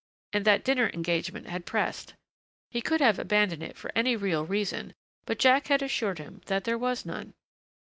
And 0.33 0.45
that 0.45 0.63
dinner 0.63 0.89
engagement 0.95 1.45
had 1.47 1.67
pressed. 1.67 2.15
He 2.71 2.81
could 2.81 3.01
have 3.01 3.19
abandoned 3.19 3.61
it 3.61 3.77
for 3.77 3.91
any 3.95 4.15
real 4.15 4.47
reason, 4.47 4.95
but 5.27 5.37
Jack 5.37 5.67
had 5.67 5.83
assured 5.83 6.17
him 6.17 6.41
that 6.47 6.63
there 6.63 6.75
was 6.75 7.05
none. 7.05 7.35